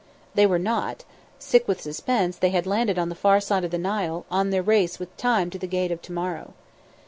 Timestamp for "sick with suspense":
1.37-2.35